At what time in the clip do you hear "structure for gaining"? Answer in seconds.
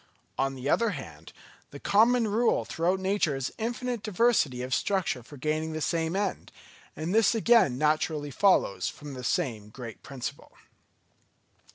4.73-5.73